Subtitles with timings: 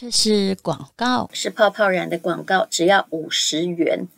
[0.00, 4.08] 这是广告，是泡泡染的广告，只要五十元，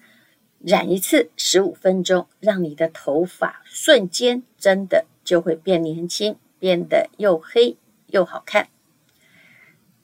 [0.61, 7.77] 染一次十五分钟，让你的头发瞬间真的就会变年轻，变得又黑
[8.07, 8.69] 又好看。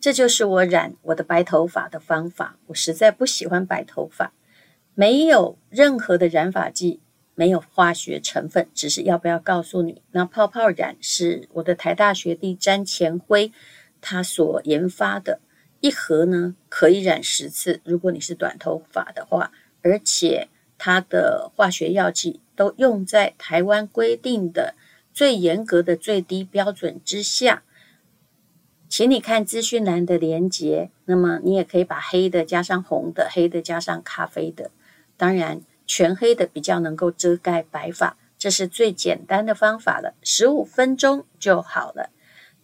[0.01, 2.56] 这就是我染我的白头发的方法。
[2.67, 4.33] 我实在不喜欢白头发，
[4.97, 6.99] 没有任何的染发剂，
[7.37, 13.53] 没有化学成分，只是要不要告诉你，那泡泡染是我的台大学弟詹前辉
[14.01, 15.38] 他所研发的。
[15.81, 19.52] 一盒呢可以染十次，如果你是短头发的话，
[19.83, 24.75] 而且它的化学药剂都用在台湾规定的
[25.12, 27.62] 最严格的最低标准之下。
[28.88, 34.71] 请你看资讯栏的连接，那么你也可以把黑的加上红的，黑的加上咖啡的，
[35.16, 42.10] 当然全黑的比较能够遮盖白发，这是最简单的方法了，十五分钟就好了。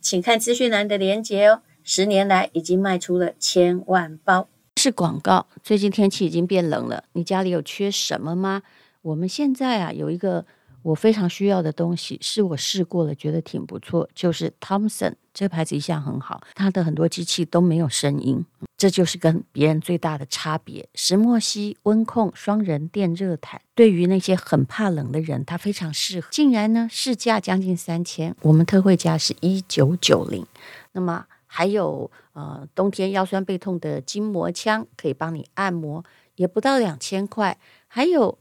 [0.01, 1.63] 请看资讯栏的连接哦。
[1.87, 4.49] 十年来已经卖出了千万包，
[4.79, 5.47] 是广告。
[5.63, 8.63] 最近天气已经变冷了，你家里有缺什么吗？
[9.03, 10.47] 我们现在啊有一个
[10.81, 18.43] 我非常需要的东西，是我试过了，觉得挺不错，就是 Thomson 这个牌子一向很好，它的很多机器都没有声音，
[18.79, 20.89] 这就是跟别人最大的差别。
[20.95, 26.29] 石墨烯温控双人电热毯，对于那些很怕冷的人，它非常适合。
[26.31, 30.47] 竟然呢市价将近三千，我们特惠价是一九九零，
[30.93, 31.27] 那么。
[31.57, 37.57] 还有呃，冬天腰酸背痛的筋膜枪可以帮你按摩，也不到两千块。
[37.87, 38.37] 还有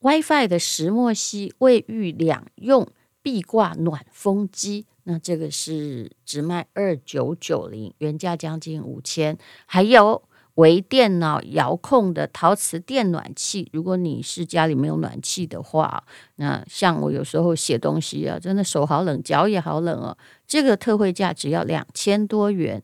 [0.00, 2.88] WiFi 的石墨烯卫浴两用
[3.22, 9.38] 壁挂暖风机，那这个是只卖二九九零，原价将近五千。
[9.66, 10.24] 还有。
[10.54, 16.04] 微电脑遥控的陶瓷电暖器，如果你是家里没有暖气的话，
[16.36, 20.16] 那像我有时候写东西啊，真的手好冷，脚也好冷哦。
[20.46, 22.82] 这个特惠价只要两千多元，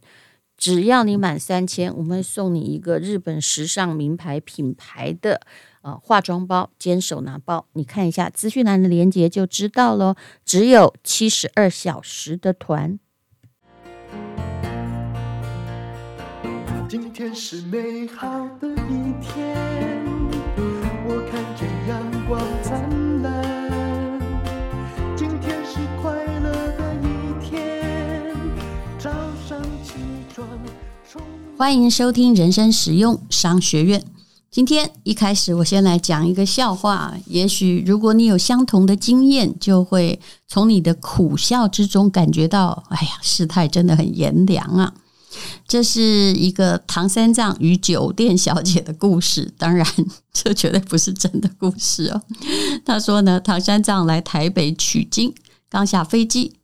[0.57, 5.41] 只要你满三千，我们送你一个日本时尚名牌品牌的
[5.83, 7.67] 呃化妆包兼手拿包。
[7.75, 10.17] 你看一下资讯栏的链接就知道喽。
[10.45, 12.99] 只有七十二小时的团。
[16.91, 18.27] 今天是美好
[18.61, 19.57] 的一天，
[21.07, 24.19] 我看见阳光灿烂。
[25.17, 28.35] 今天是快乐的一天，
[28.99, 29.09] 早
[29.49, 29.93] 上起
[30.35, 30.45] 床。
[31.57, 34.03] 欢迎收听人生实用商学院。
[34.51, 37.15] 今天一开始，我先来讲一个笑话。
[37.27, 40.19] 也许如果你有相同的经验，就会
[40.49, 44.93] 从你的苦笑之中感觉到，哎呀，世态真的很炎凉啊。
[45.67, 46.01] 这是
[46.35, 49.87] 一个唐三藏与酒店小姐的故事，当然
[50.33, 52.23] 这绝对不是真的故事哦。
[52.85, 55.33] 他说呢，唐三藏来台北取经，
[55.69, 56.55] 刚下飞机，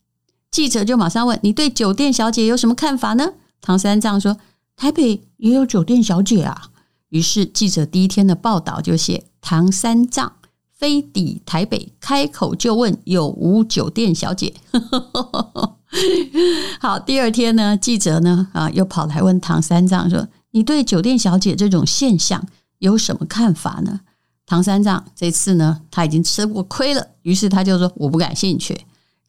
[0.51, 4.37] 记者就马上问：“你对酒店小姐有什么看法呢？”唐三藏说
[4.77, 6.71] ：“台北也有酒店小姐啊。”
[7.11, 10.33] 于是记者第一天的报道就写：“唐三藏
[10.77, 14.55] 飞抵台北，开口就问有无酒店小姐。
[16.79, 22.47] ”好，第二天呢，记者呢啊又跑来问唐三藏说：“你对酒店小姐这种现象
[22.79, 24.01] 有什么看法呢？”
[24.45, 28.79] 唐三藏这次呢他已经吃过亏了，于是他就说：“我不感兴趣。”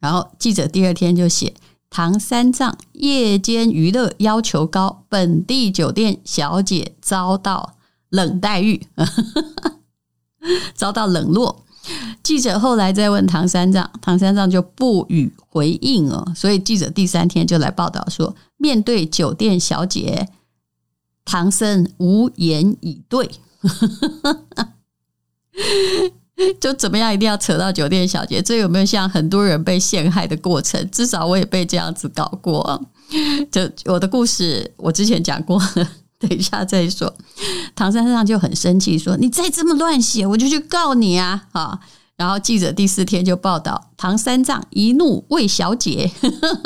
[0.00, 1.54] 然后记者第二天就写
[1.88, 7.74] ：“唐三藏夜间娱乐要求高，本地酒店小姐遭到
[8.10, 8.86] 冷待遇，
[10.74, 11.64] 遭到冷落。”
[12.22, 16.32] 记者后来再问唐三藏，唐三藏就不予回应哦。
[16.36, 20.28] 所以记者第三天就来报道说，面对酒店小姐，
[21.24, 23.30] 唐僧无言以对。
[26.60, 28.40] 就怎么样，一定要扯到酒店小姐？
[28.42, 30.88] 这有没有像很多人被陷害的过程？
[30.90, 32.80] 至少我也被这样子搞过。
[33.50, 35.60] 就我的故事，我之前讲过，
[36.28, 37.14] 等一下再说。
[37.76, 41.80] 唐三藏就很生气，说：“你再这么乱写，我就去告你啊！”啊。
[42.16, 46.10] 然后记者第四天就报道唐三藏一怒为小姐，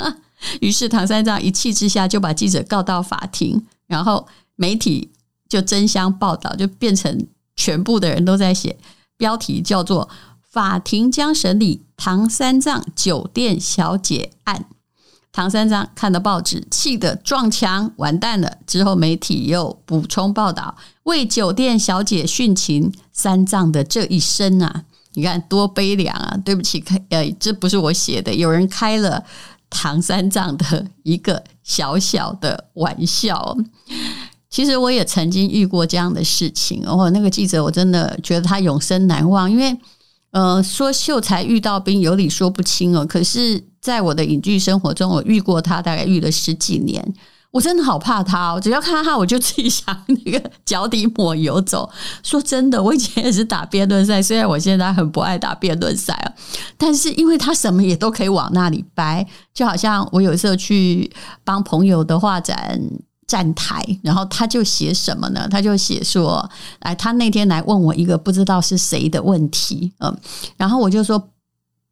[0.62, 4.26] 于是唐三藏一气之下就把记者告到法庭，然后
[4.56, 5.10] 媒体
[5.50, 8.78] 就争相报道，就变成全部的人都在写，
[9.18, 10.08] 标题叫做
[10.40, 14.64] “法庭将审理唐三藏酒店小姐案”。
[15.32, 18.58] 唐三藏看到报纸，气得撞墙，完蛋了。
[18.66, 24.84] 之后媒体又补充报道，为酒店小姐殉情，三藏的这一生啊。
[25.14, 26.36] 你看多悲凉啊！
[26.42, 29.22] 对不起，开呃，这不是我写的，有人开了
[29.68, 33.56] 唐三藏的一个小小的玩笑。
[34.48, 37.10] 其实我也曾经遇过这样的事情哦。
[37.10, 39.74] 那个记者我真的觉得他永生难忘，因为
[40.32, 43.06] 呃，说秀才遇到兵，有理说不清哦。
[43.06, 47.14] 可是，在我的影剧生活中，我遇过他，大概遇了十几年。
[47.50, 51.86] 我真的好怕他，只要看到他，我就自己 想那个脚底抹油走。
[52.22, 56.32] 说真的，我以前也是打辩论赛，虽然我现在很不爱打辩论赛啊，
[56.78, 61.12] 但是因为他什么也都可以往那里掰，就好像我有时候去
[61.44, 62.80] 帮朋友的画展
[63.26, 65.48] 站台，然后他就写什么呢？
[65.48, 66.48] 他就写说，
[66.80, 70.16] 哎，他那天来问我一个不知道是谁的问题，嗯，
[70.56, 71.30] 然后我就说，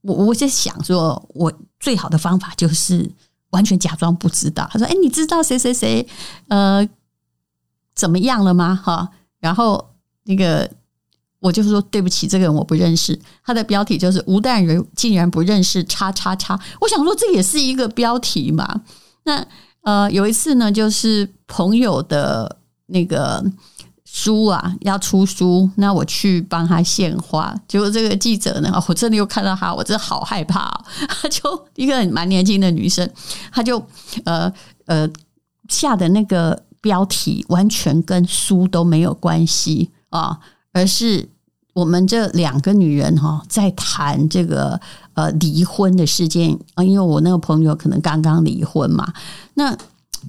[0.02, 3.10] 我我在想说，我最好的方法就是。
[3.50, 4.64] 完全假装不知道。
[4.70, 6.06] 他说：“哎，你知道谁谁谁
[6.46, 6.88] 呃
[7.96, 9.10] 怎么样了吗？”哈，
[9.40, 9.90] 然后
[10.22, 10.70] 那个
[11.40, 16.56] 我就说：“对不起，这个人我不认识。”他的标题就是“吴淡如竟然不认识叉叉叉”。
[16.80, 18.82] 我想说，这也是一个标题嘛。
[19.24, 19.44] 那
[19.82, 23.44] 呃，有一次呢，就是朋友的那个。
[24.12, 27.54] 书啊，要出书，那我去帮他献花。
[27.68, 30.84] 结果这个记者呢，我真的又看到他，我真的好害怕哦。
[31.08, 33.08] 他就一个蛮年轻的女生，
[33.52, 33.80] 他就
[34.24, 34.52] 呃
[34.86, 35.08] 呃
[35.68, 40.36] 下的那个标题完全跟书都没有关系啊，
[40.72, 41.28] 而是
[41.72, 44.80] 我们这两个女人哈在谈这个
[45.14, 49.12] 呃离婚的事件啊，因为我那个朋友可能刚刚离婚嘛，
[49.54, 49.76] 那。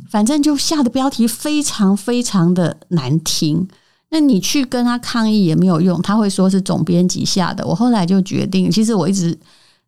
[0.10, 3.68] 反正就下的标题非常非常的难听，
[4.08, 7.68] 那你去跟他抗议也没有用，他会说是总编辑下的。
[7.68, 9.38] 我后来就决定，其实我一直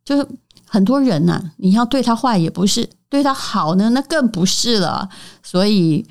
[0.03, 0.27] 就是
[0.67, 5.07] 很多人呐、你要对他坏也不是，对他好呢，那更不是了。
[5.41, 6.05] 所以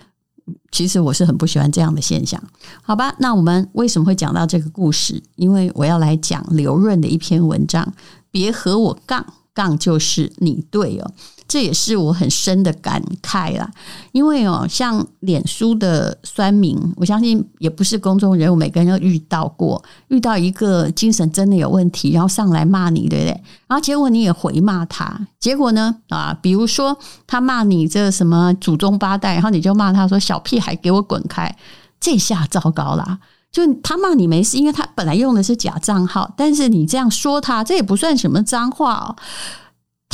[0.71, 2.43] 其实我是很不喜欢这样的现象。
[2.83, 5.23] 好吧，那我们为什么会讲到这个故事？
[5.37, 7.93] 因为我要来讲刘润的一篇文章，
[8.31, 11.13] 别和我杠，杠就是你对哦。
[11.53, 13.71] 这也是我很深的感慨啦，
[14.13, 23.33] 因为哦，像脸书的酸民，我相信也不是公众人物，每个人都遇到过，遇到一个精神真的有问题，然后上来骂你，对不对？
[23.67, 26.97] 然后结果你也回骂他，结果呢啊，比如说
[27.27, 31.55] 他骂你这什么祖宗八代，然后你就骂他说小屁孩给我滚开，
[32.01, 33.19] 这下糟糕啦，
[33.53, 39.17] 就他骂你没事，因为他本来用的是假账号，但是你这样说他，这也不算什么脏话哦。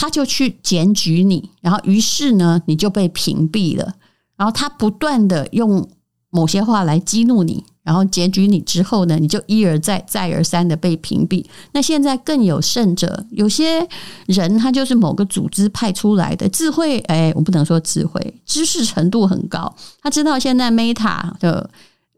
[0.00, 3.94] 他就去检举你，然后于是呢，你就被屏蔽了。
[4.36, 5.88] 然后他不断的用
[6.30, 11.44] 某些话来激怒你，然后检举你之后呢，你就一而再、再而三的被屏蔽。
[11.72, 13.84] 那现在更有甚者，有些
[14.26, 21.68] 人他就是某个组织派出来的，智慧，哎，我不能说智慧，知识程度很高，他知道现在 Meta 的。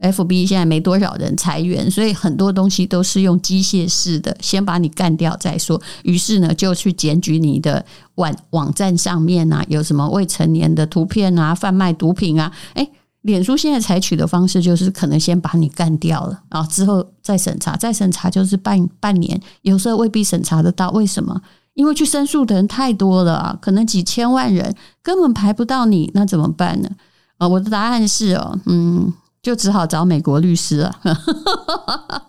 [0.01, 5.81] FB 现在没多少人裁员，所以很多东西都是用机械式的，先把你干掉再说。
[6.05, 12.51] 于是呢，就去检举你的网网站上面啊，有什么未成年的图片啊，贩卖毒品啊。
[12.75, 20.91] 诶，脸书现在采取的方式就是可能先把你干掉了，然后之后再审查，再审查就是半半年，有时候未必审查得到。
[20.93, 21.39] 为什么？
[21.75, 26.89] 因为去申诉的人太多了啊，可能几千万人根本排不到你，那怎么办呢？
[27.37, 29.13] 啊，我的答案是哦，嗯。
[29.43, 30.95] 就只好找美国律师了，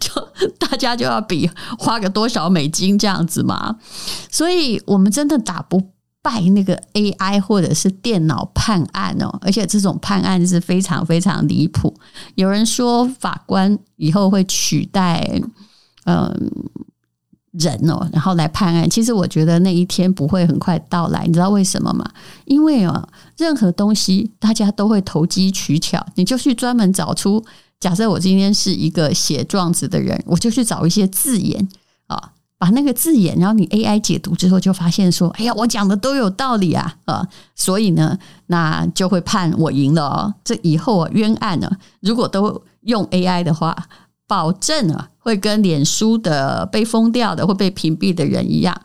[0.00, 0.28] 就
[0.58, 3.76] 大家就要比花个多少美金这样子嘛，
[4.30, 5.80] 所以我们真的打不
[6.22, 11.94] 败那个 AI 或者是电脑判案哦，而且这种判案是非常非常离谱。
[12.34, 15.40] 有人说法官以后会取代，
[16.04, 16.52] 嗯。
[17.52, 18.88] 人哦，然后来判案。
[18.88, 22.08] 其实我觉得那一天不会很快到来，你知道为什么吗？
[22.44, 27.44] 因为啊，任何东西大家都会投机取巧，你就去专门找出。
[27.80, 31.68] 假设我今天是一个写状子的人，我就去找一些字眼
[32.06, 37.26] 啊，把那个字眼，然后你 AI 解读之后，就发现说，哎呀，我讲的都有道理啊啊，
[37.56, 40.34] 所以呢，那就会判我赢了哦。
[40.44, 43.76] 这以后啊，冤案呢，如果都用 AI 的话。
[44.30, 48.80] 保证啊，会跟脸书的被封掉的、会被屏蔽的人一样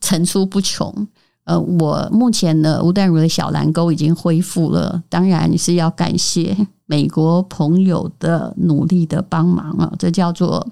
[0.00, 1.06] 层出不穷。
[1.44, 9.92] 呃，我目前呢，吴淡如的小蓝沟已经恢复了，当然是要感谢美国朋友的努力的帮忙啊。
[9.98, 10.66] 这叫做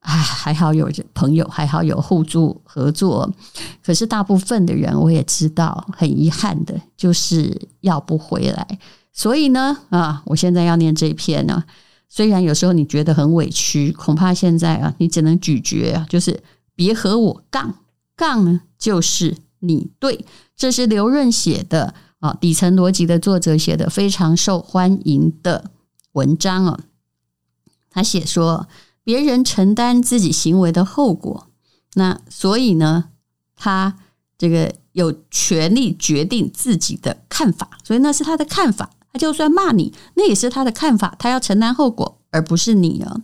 [0.00, 3.30] 啊，还好有朋友，还好有互助合作。
[3.80, 8.66] 可是大部分的人，我也知道，很遗憾的就是要不回来。
[9.12, 11.62] 所以呢，啊，我现在要念这一篇呢。
[12.08, 16.42] 虽然有时候你觉得很委屈，恐怕现在啊，你只能咀嚼啊，就是
[16.74, 17.74] 别和我杠，
[18.16, 20.24] 杠呢就是你对。
[20.56, 25.70] 这是刘润写的啊，底层逻辑的作者写的非常受欢迎的
[26.12, 26.80] 文章啊。
[27.90, 28.68] 他写说，
[29.04, 31.48] 别人承担自己行为的后果，
[31.94, 33.10] 那所以呢，
[33.54, 33.98] 他
[34.38, 38.90] 这个有权利决定自己的看法，所以那是他的看法。
[39.16, 43.22] 就算骂你，那也是他的看法，他要承担后果，而不是你啊。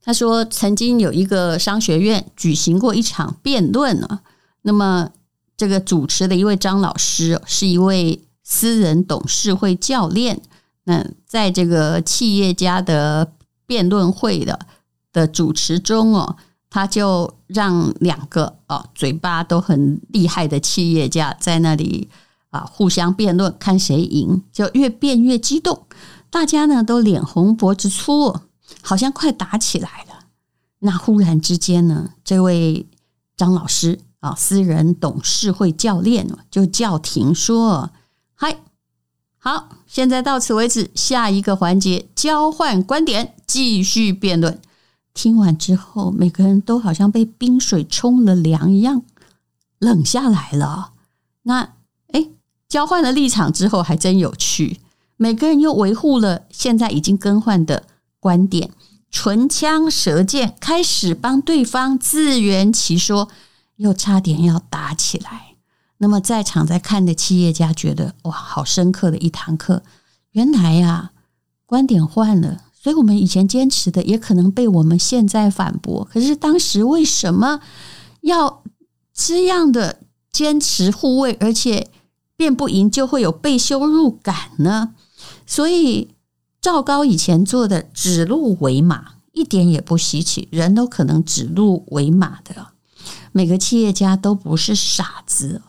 [0.00, 4.20] 他说，曾经有一个商学院举行过一场辩论啊，
[4.62, 5.10] 那么
[5.56, 10.40] 这个主持的一位张老师，是一位私人董事会教练。
[10.84, 13.32] 那在这个企业家的
[13.66, 14.58] 辩论会的
[15.12, 16.36] 的主持中哦，
[16.70, 22.08] 他就让两个哦嘴巴都很厉害的企业家在那里
[22.50, 25.86] 啊互相辩论，看谁赢，就越辩越激动，
[26.30, 28.40] 大家呢都脸红脖子粗，
[28.82, 30.26] 好像快打起来了。
[30.80, 32.86] 那忽然之间呢，这位
[33.36, 37.90] 张老师啊，私人董事会教练就叫停说
[38.34, 38.58] ：“嗨。”
[39.40, 40.90] 好，现在到此为止。
[40.96, 44.60] 下一个环节，交换观点，继续辩论。
[45.14, 49.02] 听完之后，每个人都好像被冰水冲了凉一样，
[49.78, 50.92] 冷下来了。
[51.42, 51.74] 那，
[52.68, 54.80] 交换了立场之后，还真有趣。
[55.16, 57.84] 每个人又维护了现在已经更换的
[58.20, 58.70] 观点，
[59.10, 63.28] 唇枪舌剑，开始帮对方自圆其说，
[63.76, 65.56] 又差点要打起来。
[65.96, 69.82] 那么在场在看的企业家觉得哇，好深刻的一堂课。
[70.32, 71.10] 原来呀，
[71.66, 76.04] 观点换了，所以我们以前坚持的也可能被我们现在反驳。
[76.04, 77.60] 可是当时为什么
[78.20, 78.62] 要
[79.12, 79.98] 这样的
[80.30, 81.87] 坚持护卫，而且
[82.38, 84.94] 辩不赢就会有被羞辱感呢？
[85.44, 86.14] 所以
[86.60, 92.68] 赵高以前做的指鹿为马，一点也不稀奇，人都可能指鹿为马的。
[93.32, 95.62] 每个企业家都不是傻子。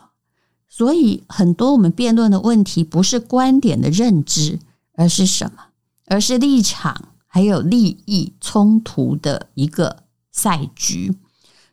[0.70, 4.60] 所以，很多我们辩论的问题不是观点的认知，
[4.94, 5.64] 而是什么？
[6.06, 11.16] 而是立场还有利益冲突的一个赛局。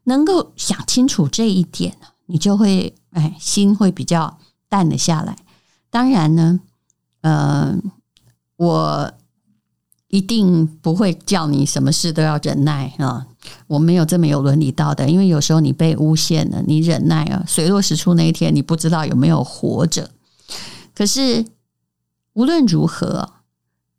[0.04, 4.38] 能够想清楚这一点，你就会哎，心会比较
[4.76, 5.36] 淡了下来。
[5.88, 6.60] 当然呢，
[7.22, 7.78] 呃，
[8.56, 9.12] 我。
[10.08, 13.26] 一定不会叫你什么事都要忍耐啊！
[13.66, 20.10] 我没有这么有伦理道德，因为有时候你被诬陷了，你忍耐啊，水落石出那一天，你不知道有没有活着。
[20.94, 21.44] 可是
[22.34, 23.30] 无论如何，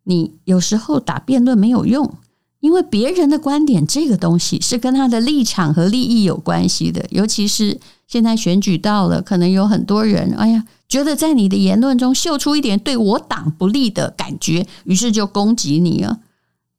[0.06, 2.16] 你有时候打辩论没有用，
[2.62, 10.64] 因为别人的观点这个东西是跟他的立场和利益有关系的，尤其是现在选举到了，可能有很多人，哎呀。
[10.88, 16.20] 觉得在你的言论中秀出一点对我党不利的感觉，于是就攻击你了。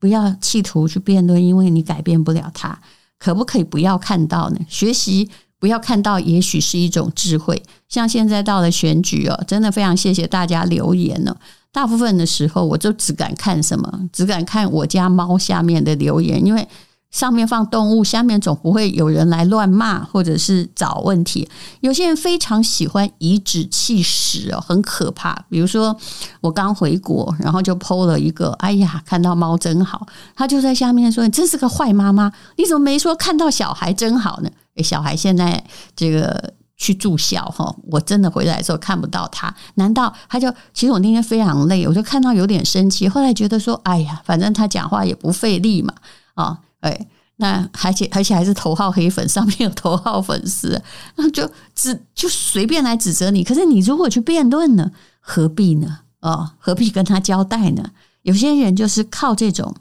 [0.00, 2.80] 不要企图去辩论，因为你改变不了他。
[3.18, 4.60] 可不可以不要看到呢？
[4.66, 7.62] 学习不要看到，也许是一种智慧。
[7.86, 11.36] 像现在到了选举哦，真的非常谢谢大家留言了。
[11.70, 16.66] 大部分的时候，我就只敢看什么，只敢看我家猫下面的留言，因为。
[17.10, 21.48] 上面放动物，下面总不会有人来乱骂或者是找问题。
[21.80, 25.34] 有些人非常喜欢颐指气使哦，很可怕。
[25.48, 25.96] 比如说，
[26.42, 30.06] 我刚回国，然后就剖了一个，哎呀，看到猫真好。
[30.36, 35.64] 他就在下面说：“你真是个坏妈妈，你怎么没说看到小孩真好呢？”诶，小孩现在
[35.96, 39.52] 这个去住校哈，我真的回来的时候看不到他。
[39.76, 40.52] 难道他就？
[40.74, 43.08] 其实我那天非常累，我就看到有点生气。
[43.08, 45.94] 后来觉得说：“哎呀，反正他讲话也不费力嘛，
[46.34, 50.80] 啊。”哎，那而且而且还是头号黑粉，上面有头号粉丝，
[51.16, 53.42] 那就指就随便来指责你。
[53.42, 56.00] 可是你如果去辩论呢，何必呢？
[56.20, 57.84] 哦，何必跟他交代呢？
[58.22, 59.74] 有些人就是靠这种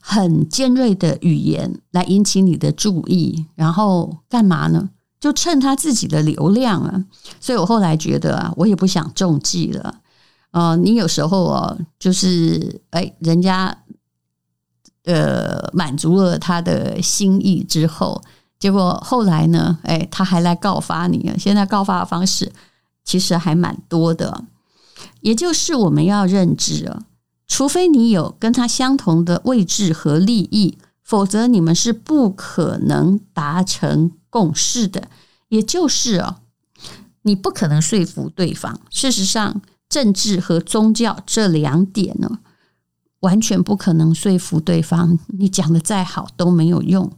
[0.00, 4.90] 很尖锐的语言来引起你的注意，然后干嘛呢？
[5.20, 7.04] 就蹭他自己的流量啊。
[7.40, 9.94] 所以我后来觉得啊，我也不想中计了。
[10.50, 13.76] 哦，你有时候哦，就是哎，人家。
[15.08, 18.22] 呃，满足了他的心意之后，
[18.58, 19.78] 结果后来呢？
[19.84, 21.38] 哎，他还来告发你了。
[21.38, 22.52] 现在告发的方式
[23.04, 24.44] 其实还蛮多的，
[25.22, 27.04] 也就是我们要认知啊，
[27.46, 35.08] 除非你有跟他相同的位置和利益，否则你们是不可能达成共识的。
[35.48, 36.40] 也就是啊，
[37.22, 38.78] 你不可能说服对方。
[38.90, 42.40] 事实上，政治和宗教这两点呢，
[43.20, 47.10] 完全不可能说服对方，你讲的再好都没有用。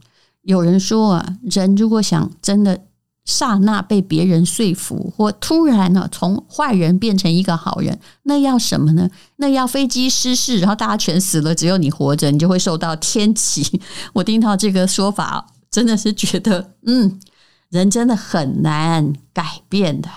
[0.42, 2.86] 有人说啊，人如果想真的
[3.26, 9.10] 刹那被别人说服，或突然呢从坏人变成一个好人，那要什么呢？
[9.36, 13.80] 那要飞机失事，然后大家全死了，只有你活着，你就会受到天启。
[14.14, 17.20] 我听到这个说法，真的是觉得，嗯，
[17.68, 20.08] 人真的很难改变的。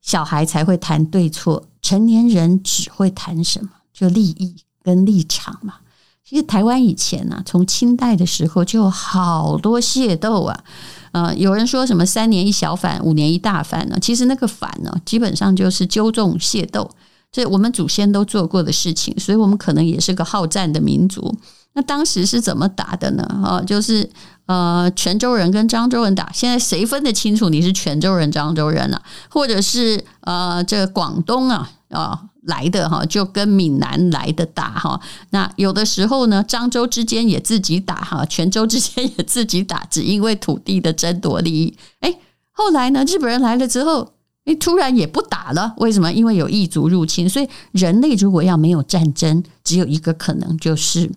[0.00, 3.70] 小孩才会谈对错，成年人只会谈什么？
[3.96, 5.76] 就利益跟立场嘛，
[6.22, 10.64] 其实台湾以前呢、啊，从清代的时候就有好多械斗啊，
[11.12, 13.96] 呃，有人说什么三年一小反，五年一大反呢？
[13.98, 16.90] 其实那个反呢，基本上就是纠众械斗，
[17.32, 21.34] 这我们祖先都做过的事情，所以我们可能也是个好战的民族。
[21.72, 23.22] 那当时是怎么打的呢？
[23.42, 24.08] 啊，就是
[24.44, 26.30] 呃，泉州人跟漳州人打。
[26.32, 29.02] 现在谁分得清楚你是泉州人、漳州人啊？
[29.30, 35.00] 或者是呃，这广东啊啊来的哈，就跟闽南来的打哈。
[35.30, 41.76] 那有的时候呢，漳州之间也自己打哈，泉州之间也自己打，只因为土地的争夺利益。
[42.00, 42.18] 哎，
[42.50, 44.14] 后来呢，日本人来了之后，
[44.46, 45.74] 哎，突然也不打了。
[45.76, 46.12] 为什么？
[46.12, 47.28] 因为有异族入侵。
[47.28, 51.10] 所以人类如果要没有战争，只有一个可能，就是。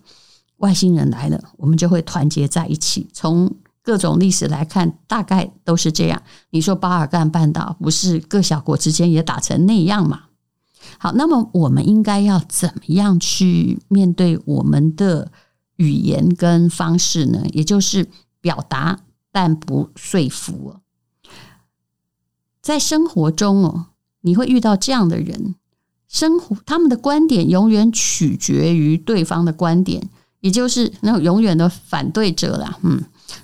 [0.60, 3.08] 外星人来了，我们就会团结在一起。
[3.14, 3.50] 从
[3.82, 6.22] 各种历史来看，大概都是这样。
[6.50, 10.24] 你说巴尔干半岛不是各小国之间也打成那样吗？
[10.98, 15.30] 好，那么我们应该要怎么样去面对我们的
[15.76, 17.42] 语言跟方式呢？
[17.52, 18.08] 也就是
[18.40, 20.76] 表达，但不说服。
[22.60, 23.86] 在生活中哦，
[24.20, 25.54] 你会遇到这样的人，
[26.08, 30.08] 生活他们的观点永远取决于对方的观点。
[30.40, 32.98] 也就是那种永远的反对者啦，嗯，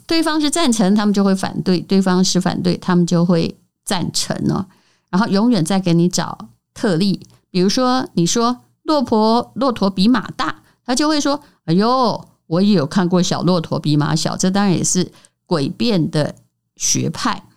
[0.06, 4.64] 对方是赞成，他们就会反对；对方是反对，他们就会赞成哦。
[5.10, 15.10] 然后永远在给你找特例，比如说你说骆驼骆驼比马大，他就会说：“哎呦，我也有看过小骆驼比马小。”这当然也是
[15.46, 16.34] 诡辩的
[16.76, 17.48] 学派。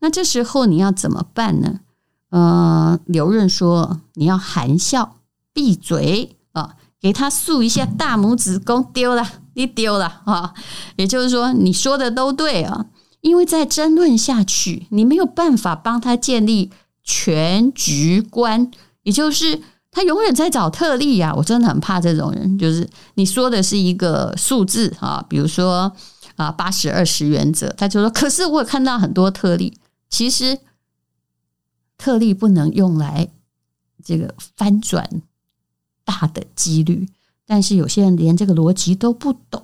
[0.00, 1.80] 那这时候你要怎么办呢？
[2.28, 5.16] 呃，刘润说：“你要含笑
[5.54, 10.54] 闭嘴啊。”给他竖一下大拇指，公丢了，你丢了啊！
[10.96, 12.86] 也就是说，你说的都对啊，
[13.20, 16.72] 因为再争论下去，你没有办法帮他建立
[17.06, 18.70] 全局观，
[19.04, 19.58] 也就是
[19.90, 21.32] 他永远在找特例呀。
[21.34, 25.90] 我真的很怕这种人，就是你说的是一个数字啊，比如说
[26.34, 29.78] 啊八十二十原则，他就说，可是我有看到很多特例，
[30.10, 30.58] 其实
[31.96, 33.30] 特例不能用来
[34.04, 35.22] 这个翻转。
[36.08, 37.08] 大的几率，
[37.48, 39.60] 但是有些人连这个逻辑都不懂，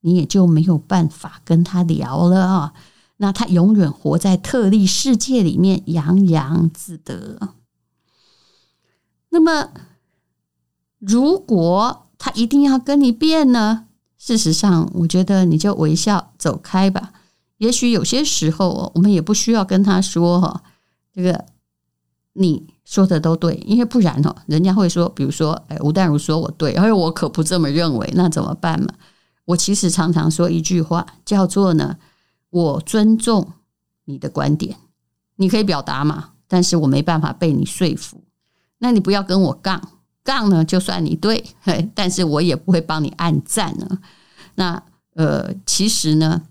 [0.00, 2.72] 你也就没有办法跟他聊了啊。
[3.18, 7.38] 那他永远活在特例世界里面，洋洋自得。
[9.30, 9.70] 那么，
[10.98, 13.86] 如果他一定要跟你辩呢？
[14.18, 17.12] 事实上，我觉得你就微笑走开吧。
[17.58, 20.62] 也许有些时候，我们也不需要跟他说哈，
[21.12, 21.44] 这个
[22.32, 22.66] 你。
[22.86, 28.86] 说的都对，因为不然哦，人家会说，比如说，哎，吴淡如说我对，而我可不这么认为，那怎么办嘛？
[29.46, 31.96] 我其实常常说一句话，叫做呢，
[32.56, 33.52] 我尊重
[34.06, 34.76] 你的观点，
[35.36, 38.24] 你可以表达嘛，但是我没办法被你说服，
[38.78, 39.80] 那你不要跟我杠，
[40.24, 43.98] 杠呢就算你对，嘿， 但是我也不会帮你按赞呢。
[44.54, 44.82] 那
[45.14, 46.42] 呃，其实呢，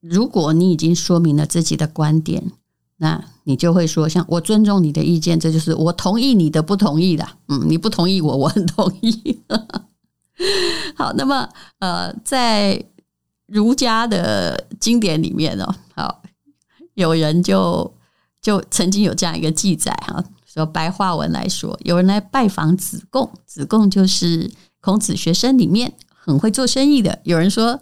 [0.00, 2.52] 如果你已经说明了自己的观点。
[2.98, 7.28] 那你就会说，像我尊重你的意见，这就是我同意你的不同意的。
[7.48, 9.42] 嗯，你不同意我，我很同意。
[10.94, 11.48] 好，那么
[11.80, 12.82] 呃，在
[13.54, 16.22] 儒家的经典里面哦，好，
[16.94, 17.94] 有人就
[18.42, 27.20] 就曾经有这样一个记载哈，说白话文来说，有人来拜访子贡，子贡就是孔子学生里面很会做生意的。
[27.22, 27.80] 有人说。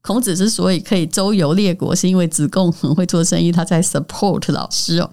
[0.00, 5.10] 孔子之所以可以周游列国，是因为子贡很会做生意，他在 support 老师哦。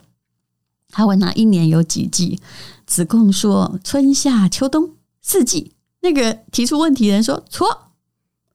[0.89, 2.39] 他问他一年有几季，
[2.85, 5.73] 子贡说春夏秋冬四季。
[6.01, 7.67] 那个提出问题的人说错，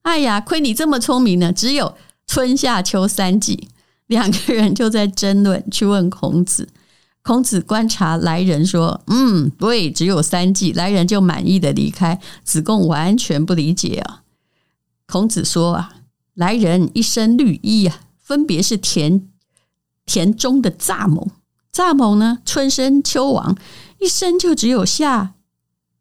[0.02, 3.68] 哎呀，亏你这么聪明呢，只有春夏秋三季。
[4.06, 6.68] 两个人就在争论，去问孔子。
[7.22, 12.18] 孔子观察来人说：“嗯，对，只有三季。”来人就满意的离开。
[12.42, 14.22] 子贡完全不理解啊。
[15.06, 15.96] 孔子说啊。
[16.34, 19.28] 来人一身绿衣啊，分别是田
[20.06, 21.28] 田中的蚱蜢。
[21.72, 23.56] 蚱蜢呢，春生秋亡，
[23.98, 25.34] 一生就只有夏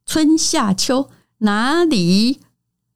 [0.05, 1.09] 春夏秋，
[1.39, 2.39] 哪里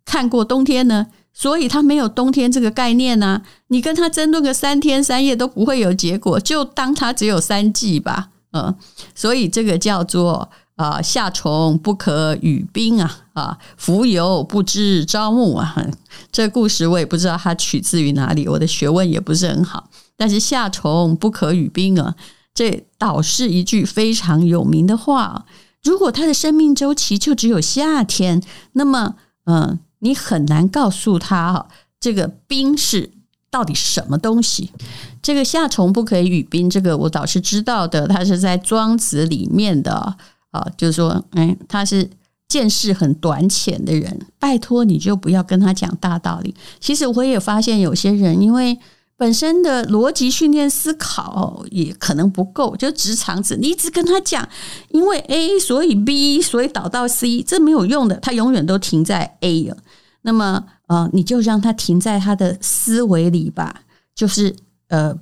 [0.05, 1.07] 看过冬天呢？
[1.33, 8.29] 所以他没有冬天这个概念呢、你跟他争论个三天三夜都不会有结果，就当他只有三季吧。
[8.51, 8.75] 嗯，
[9.15, 10.49] 所以这个叫做。
[10.75, 13.19] 啊，夏虫不可语冰啊！
[13.33, 15.75] 啊，蜉蝣不知朝暮啊！
[16.33, 19.87] 这故事我也不知道它取自于哪里，我的学问也不是很好。
[20.17, 22.15] 但是夏虫不可语冰啊，
[22.55, 25.45] 这倒是一句非常有名的话。
[25.83, 29.13] 如果它的生命周期就只有夏天，那么，
[29.45, 31.67] 嗯，你很难告诉他哈，
[31.99, 33.09] 这个冰是
[33.49, 34.71] 到底什么东西。
[35.21, 40.15] 这个夏虫不可以语冰，这个我倒是知道的，它是在《庄子》里面的。
[40.53, 42.07] 啊，就是说，哎，他是
[42.47, 46.53] 见识很短浅的人，拜托你就不要跟他讲大道理。
[46.79, 48.77] 其实我也发现有些人，因为
[49.17, 54.47] 本身的逻辑训练思考也可能不够，就直肠子，你一直跟他讲，
[54.89, 59.77] 因为 A 所以 B 所以导到 C，这没有用的，他永远都停在 A 了。
[60.23, 63.83] 那么呃，你就让他停在他的思维里吧，
[64.15, 64.55] 就是
[64.87, 65.17] 呃，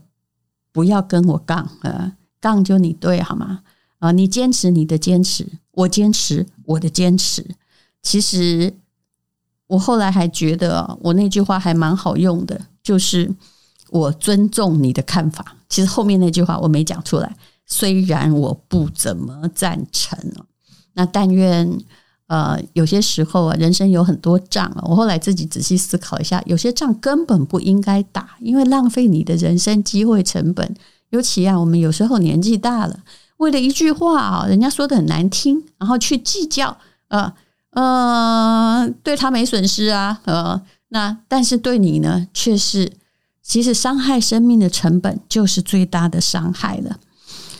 [0.71, 3.61] 不要跟我杠，呃，杠就你对好吗？
[3.99, 7.45] 啊、呃，你坚持你的坚持，我坚持我的坚持。
[8.01, 8.73] 其实
[9.67, 13.35] 我后来还觉得，我那句话还蛮好用的，就是。
[13.91, 17.35] 我尊重你的看法，其实后面那句话我没讲出来。
[17.65, 20.17] 虽然我不怎么赞成，
[20.93, 21.77] 那但愿
[22.31, 24.79] 呃有些时候啊，人生有很多仗啊。
[24.85, 30.73] 我后来自己仔细思考一下，有些仗根本不应该打，因为浪费你的人生机会成本。
[31.09, 32.99] 尤其啊，我们有时候年纪大了，
[33.35, 36.77] 为了一句话啊，人家说的很难听，然后去计较，
[37.09, 37.33] 呃
[37.71, 42.93] 呃，对他没损失啊，呃，那但是对你呢，却是。
[43.43, 46.99] 其实伤害生命的成本就是最大的伤害了。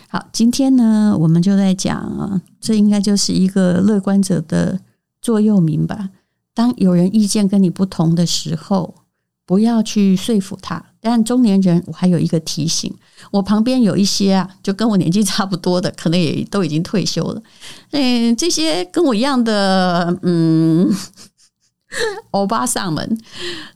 [0.08, 4.80] 好，今天呢，我们就在讲啊，这应该就是一个乐观者的
[5.22, 6.10] 座右铭吧。
[6.54, 8.94] 当有人意见跟你不同的时候，
[9.46, 10.82] 不要去说服他。
[11.02, 12.94] 但中年人，我还有一个提醒：
[13.32, 17.42] 我旁边有一些啊，就跟我年纪差不多的，可能也都已经退休了。
[17.90, 20.88] 嗯，这些跟我一样的，嗯，
[22.32, 23.18] 欧巴桑们，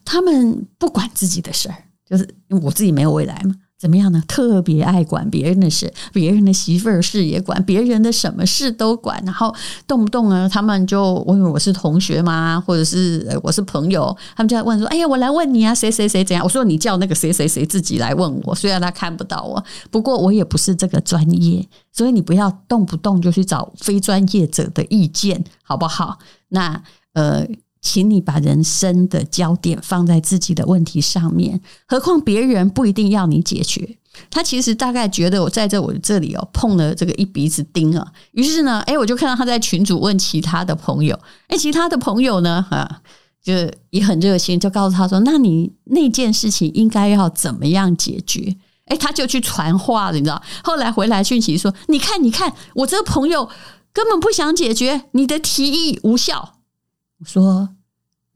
[0.06, 1.76] 他们不管自己的事儿。
[2.08, 4.24] 就是我自己没有未来嘛，怎么样呢？
[4.28, 9.54] 特别爱管别人的事，别人的媳妇儿事也管，别人的什么事都管，然后
[9.86, 26.18] 动不动呢，他们就我以为我是同学嘛，或者是我是朋友，他们就在问说：“哎呀，我来问你啊，谁谁谁怎样？”我说：“你叫那个谁谁谁自己来问我，虽然他看不到我，不过我也不是这个专业，所以你不要动不动就去找非专业者的意见，好不好？
[26.48, 26.82] 那
[27.14, 27.46] 呃。”
[27.86, 33.98] 请你把人生的焦点放在自己的问题上面，何况别人不一定要你解决。
[34.32, 41.18] 他其实大概觉得我在这我这里哦碰了这个一鼻子钉啊，于是呢，诶，我就看到他在群主问其他的朋友，
[41.50, 43.02] 诶，其他的朋友呢，啊，
[43.44, 43.54] 就
[43.92, 48.56] 也很热心，就告诉他说，那你那件事情应该要怎么样解决？
[48.88, 50.42] 诶，他就去传话了，你知道？
[50.64, 53.48] 后来回来讯息说，你看，你看，我这个朋友
[53.94, 56.55] 根本不想解决，你的提议无效。
[57.26, 57.70] 说。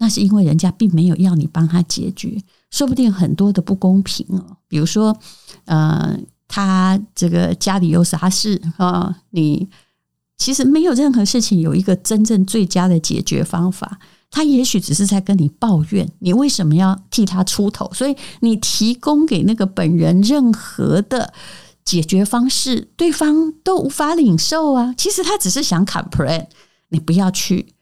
[0.02, 4.56] 那是因为人家并没有要你帮他解决，说不定很多的不公平哦。
[4.70, 5.14] 比如说，
[5.66, 9.14] 呃，他这个家里有啥事啊？
[9.32, 9.68] 你
[10.38, 14.00] 其实没有任何事情有一个真正最佳的解决方法。
[14.32, 17.92] 他也许只是在跟你抱怨，你为什么要替他出头？
[17.94, 21.34] 所以你提供给那个本人任何的
[21.84, 24.94] 解决方式，对方都无法领受啊。
[24.98, 26.48] 其实他只是想 complain，
[26.88, 27.74] 你不要去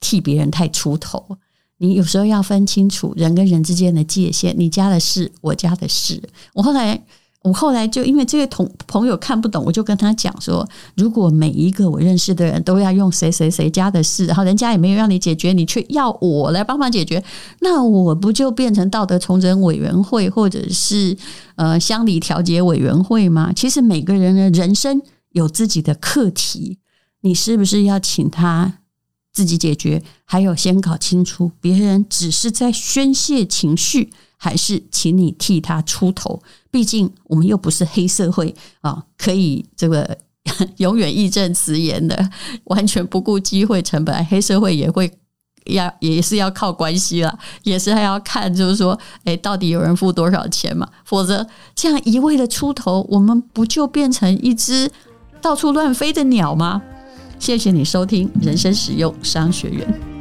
[0.00, 1.38] 替别人太出头。
[1.80, 6.20] 你有时候要分清楚人跟人之间的界限，你家的事，我家的事。
[6.52, 7.00] 我后来，
[7.42, 17.22] 我后来就因为这位同朋友看不懂，我就跟他讲说：如果每一个我认识的人都要用谁谁谁家的事，然后人家也没有让你解决，你却要我来帮忙解决，
[17.60, 21.16] 那我不就变成道德重整委员会，或者是
[21.54, 23.52] 呃乡里调解委员会吗？
[23.54, 26.80] 其实每个人的人生有自己的课题，
[27.20, 28.80] 你是不是要请他？
[29.38, 36.42] 自己解决，还有先搞清楚别人只是在宣泄情绪，还是请你替他出头。
[36.72, 40.18] 毕竟我们又不是黑社会啊，可以这个
[40.78, 42.30] 永远义正辞严的，
[42.64, 44.26] 完全不顾机会成本。
[44.26, 45.08] 黑社会也会
[45.66, 50.88] 要也是要靠关系了，也是还要看，就是说，哎，到底有人付多少钱嘛？
[51.04, 51.46] 否则
[51.76, 54.90] 这样一味的出头，我们不就变成一只
[55.40, 56.82] 到处乱飞的鸟吗？
[57.38, 60.17] 谢谢你收听人生实用商学院。